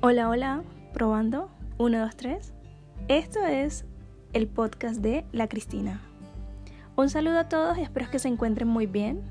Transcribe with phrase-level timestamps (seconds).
[0.00, 1.50] Hola, hola, probando.
[1.78, 2.54] 1, 2, 3.
[3.08, 3.84] Esto es
[4.32, 6.00] el podcast de La Cristina.
[6.94, 9.22] Un saludo a todos y espero que se encuentren muy bien.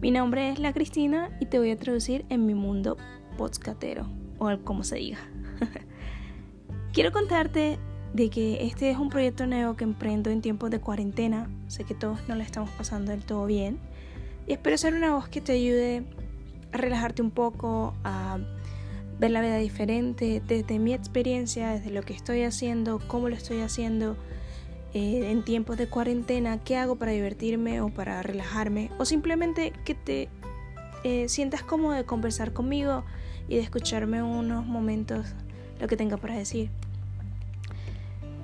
[0.00, 2.96] Mi nombre es La Cristina y te voy a traducir en mi mundo
[3.36, 4.08] podcatero,
[4.38, 5.18] o como se diga.
[6.94, 7.78] Quiero contarte
[8.14, 11.50] de que este es un proyecto nuevo que emprendo en tiempos de cuarentena.
[11.66, 13.78] Sé que todos no la estamos pasando del todo bien.
[14.46, 16.06] Y espero ser una voz que te ayude
[16.72, 18.38] a relajarte un poco, a
[19.18, 23.60] ver la vida diferente desde mi experiencia, desde lo que estoy haciendo, cómo lo estoy
[23.60, 24.16] haciendo
[24.92, 29.94] eh, en tiempos de cuarentena, qué hago para divertirme o para relajarme, o simplemente que
[29.94, 30.28] te
[31.04, 33.04] eh, sientas cómodo de conversar conmigo
[33.48, 35.26] y de escucharme unos momentos
[35.80, 36.70] lo que tenga para decir.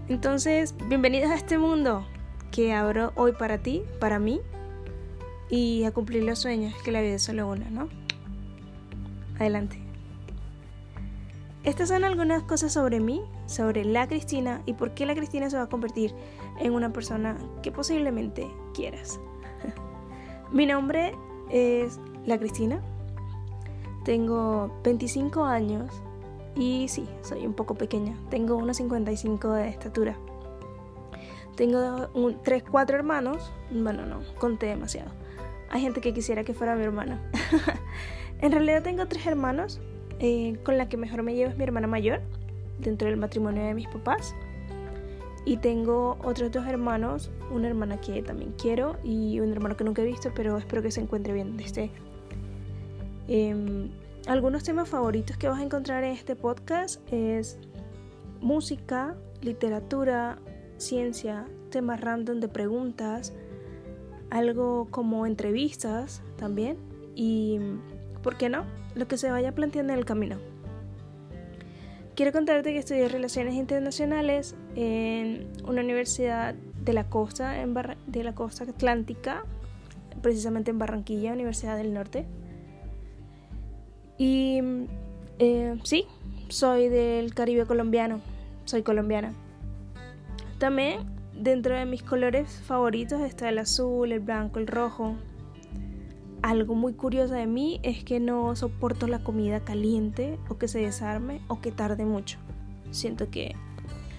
[0.08, 2.06] Entonces, bienvenidos a este mundo
[2.50, 4.40] que abro hoy para ti, para mí,
[5.48, 7.88] y a cumplir los sueños, que la vida es solo una, ¿no?
[9.38, 9.91] Adelante.
[11.64, 15.56] Estas son algunas cosas sobre mí, sobre la Cristina y por qué la Cristina se
[15.56, 16.12] va a convertir
[16.58, 19.20] en una persona que posiblemente quieras.
[20.52, 21.14] Mi nombre
[21.50, 22.82] es la Cristina,
[24.04, 26.02] tengo 25 años
[26.56, 30.16] y sí, soy un poco pequeña, tengo unos 55 de estatura.
[31.54, 35.12] Tengo un, 3, 4 hermanos, bueno no, conté demasiado.
[35.70, 37.22] Hay gente que quisiera que fuera mi hermana.
[38.40, 39.80] en realidad tengo tres hermanos,
[40.22, 42.20] eh, con la que mejor me llevo es mi hermana mayor,
[42.78, 44.34] dentro del matrimonio de mis papás.
[45.44, 50.02] Y tengo otros dos hermanos, una hermana que también quiero y un hermano que nunca
[50.02, 51.90] he visto, pero espero que se encuentre bien desde
[53.26, 53.90] eh,
[54.26, 57.58] algunos temas favoritos que vas a encontrar en este podcast es
[58.40, 60.38] música, literatura,
[60.76, 63.34] ciencia, temas random de preguntas,
[64.30, 66.76] algo como entrevistas también
[67.16, 67.58] y,
[68.22, 68.64] ¿por qué no?
[68.94, 70.36] lo que se vaya planteando en el camino.
[72.14, 77.54] Quiero contarte que estudié Relaciones Internacionales en una universidad de la costa,
[78.06, 79.44] de la costa atlántica,
[80.20, 82.26] precisamente en Barranquilla, Universidad del Norte.
[84.18, 84.60] Y
[85.38, 86.04] eh, sí,
[86.48, 88.20] soy del Caribe colombiano,
[88.66, 89.32] soy colombiana.
[90.58, 91.00] También
[91.32, 95.16] dentro de mis colores favoritos está el azul, el blanco, el rojo,
[96.42, 100.80] algo muy curioso de mí es que no soporto la comida caliente o que se
[100.80, 102.38] desarme o que tarde mucho.
[102.90, 103.54] Siento que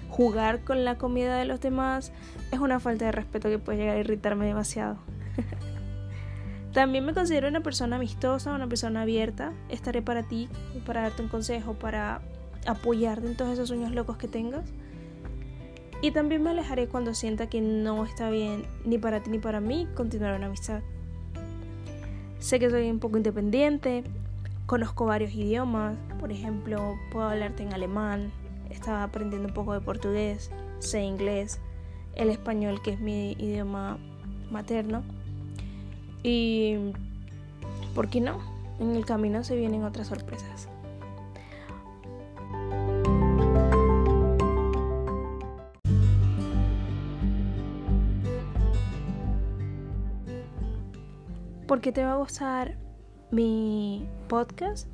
[0.09, 2.11] jugar con la comida de los demás
[2.51, 4.97] es una falta de respeto que puede llegar a irritarme demasiado.
[6.73, 9.53] También me considero una persona amistosa, una persona abierta.
[9.69, 10.49] Estaré para ti,
[10.85, 12.21] para darte un consejo, para
[12.65, 14.71] apoyarte en todos esos sueños locos que tengas.
[16.01, 19.61] Y también me alejaré cuando sienta que no está bien ni para ti ni para
[19.61, 20.81] mí continuar una amistad.
[22.43, 24.03] Sé que soy un poco independiente,
[24.65, 28.33] conozco varios idiomas, por ejemplo, puedo hablarte en alemán,
[28.69, 31.61] estaba aprendiendo un poco de portugués, sé inglés,
[32.15, 33.97] el español que es mi idioma
[34.51, 35.03] materno.
[36.21, 36.91] Y,
[37.95, 38.39] ¿por qué no?
[38.77, 40.67] En el camino se vienen otras sorpresas.
[51.73, 52.77] ¿Por qué te va a gustar
[53.31, 54.87] mi podcast?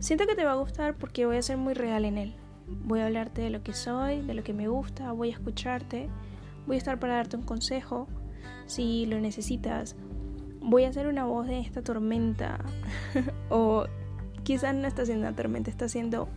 [0.00, 2.34] Siento que te va a gustar porque voy a ser muy real en él.
[2.66, 6.08] Voy a hablarte de lo que soy, de lo que me gusta, voy a escucharte,
[6.66, 8.08] voy a estar para darte un consejo
[8.66, 9.94] si lo necesitas.
[10.60, 12.58] Voy a ser una voz de esta tormenta
[13.48, 13.84] o
[14.42, 16.28] quizás no está siendo una tormenta, está siendo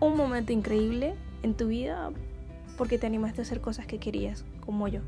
[0.00, 2.10] un momento increíble en tu vida
[2.78, 5.02] porque te animaste a hacer cosas que querías, como yo.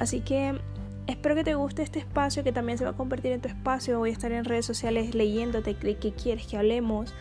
[0.00, 0.58] Así que
[1.06, 3.98] Espero que te guste este espacio que también se va a convertir en tu espacio.
[3.98, 7.14] Voy a estar en redes sociales leyéndote qué quieres que hablemos,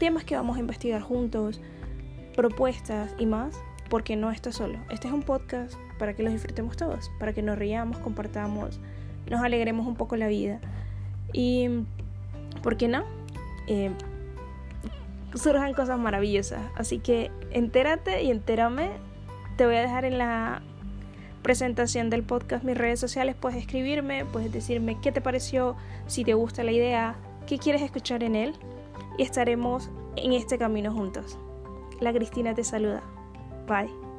[0.00, 1.60] temas que vamos a investigar juntos,
[2.34, 4.78] propuestas y más, porque no estás solo.
[4.90, 8.80] Este es un podcast para que lo disfrutemos todos, para que nos riamos, compartamos,
[9.28, 10.60] nos alegremos un poco la vida.
[11.32, 11.68] Y,
[12.64, 13.04] ¿por qué no?
[13.68, 13.92] Eh,
[15.34, 16.60] surjan cosas maravillosas.
[16.76, 18.90] Así que entérate y entérame.
[19.56, 20.62] Te voy a dejar en la
[21.42, 25.76] presentación del podcast, mis redes sociales, puedes escribirme, puedes decirme qué te pareció,
[26.06, 27.16] si te gusta la idea,
[27.46, 28.54] qué quieres escuchar en él
[29.18, 31.38] y estaremos en este camino juntos.
[32.00, 33.02] La Cristina te saluda.
[33.66, 34.09] Bye.